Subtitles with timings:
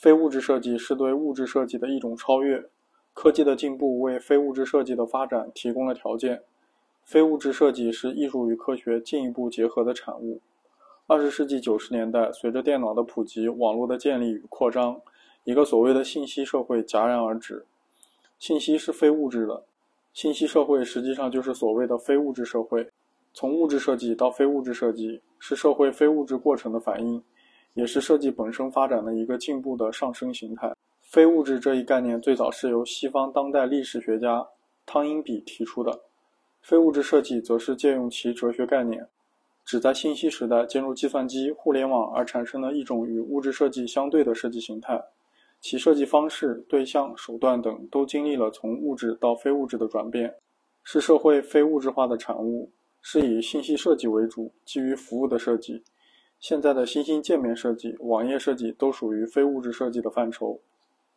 [0.00, 2.64] 非物质设计是对物质设计的一种超越。
[3.12, 6.40] 科技的进步为非物质设计的发展提供了条件。
[7.04, 10.40] 非物质设计是艺术与科学进一步结合的产物。
[11.06, 14.98] 二十世纪九十年代，随着电脑的普及、网络的建立与扩张，
[15.44, 17.66] 一个所谓的信息社会戛然而止。
[18.38, 19.64] 信息是非物质的，
[20.14, 22.88] 信息社会实际上就是所谓的非物质社会。
[23.34, 27.22] 从物质设计到非物质设计，是社会非物质过程的反应，
[27.74, 30.72] 也是设计本身发展的一个进步的上升形态。
[31.02, 34.46] 非物质这一概念最早是由西方当代历史学家
[34.86, 36.00] 汤因比提出的，
[36.62, 39.06] 非物质设计则是借用其哲学概念，
[39.64, 45.02] 指在信息时代进入计算机、互联网而产生的一种与物质设计相对的设计形态，
[45.60, 50.32] 其设计方式、对象、手段等都经历了从物质到非物质的转变，
[50.84, 52.70] 是社会非物质化的产物。
[53.02, 55.82] 是以信息设计为主，基于服务的设计。
[56.40, 60.62] 现在的新兴界面设计、网页设计都属于非物质设计的范畴。